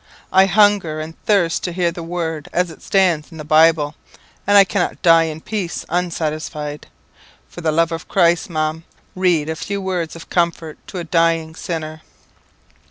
[0.33, 3.93] I hunger and thirst to hear the word as it stands in the Bible,
[4.47, 6.87] and I cannot die in peace unsatisfied.
[7.47, 8.83] For the love of Christ, Ma'am,
[9.15, 12.01] read a few words of comfort to a dying sinner!"